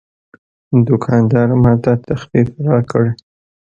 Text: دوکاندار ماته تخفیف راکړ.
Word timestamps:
دوکاندار 0.87 1.49
ماته 1.63 1.93
تخفیف 2.07 2.49
راکړ. 2.67 3.05